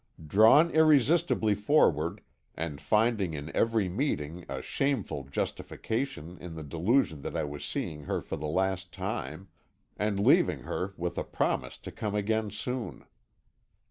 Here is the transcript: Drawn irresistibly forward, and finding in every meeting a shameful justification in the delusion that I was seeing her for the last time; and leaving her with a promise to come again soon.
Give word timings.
Drawn 0.25 0.71
irresistibly 0.71 1.53
forward, 1.53 2.21
and 2.55 2.81
finding 2.81 3.35
in 3.35 3.55
every 3.55 3.87
meeting 3.87 4.47
a 4.49 4.59
shameful 4.59 5.25
justification 5.25 6.39
in 6.39 6.55
the 6.55 6.63
delusion 6.63 7.21
that 7.21 7.35
I 7.37 7.43
was 7.43 7.63
seeing 7.63 8.05
her 8.05 8.19
for 8.19 8.35
the 8.35 8.47
last 8.49 8.91
time; 8.91 9.49
and 9.97 10.19
leaving 10.25 10.61
her 10.61 10.95
with 10.97 11.19
a 11.19 11.23
promise 11.23 11.77
to 11.77 11.91
come 11.91 12.15
again 12.15 12.49
soon. 12.49 13.05